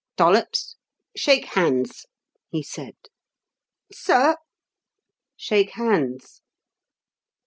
"Dollops, 0.17 0.77
shake 1.15 1.45
hands," 1.53 2.07
he 2.49 2.63
said. 2.63 2.95
"Sir!" 3.93 4.35
"Shake 5.37 5.73
hands." 5.73 6.41